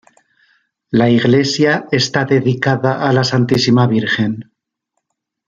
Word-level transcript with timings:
La 0.89 1.11
iglesia 1.11 1.85
está 1.91 2.25
dedicada 2.25 3.07
a 3.07 3.13
la 3.13 3.23
Santísima 3.23 3.85
Virgen. 3.85 4.51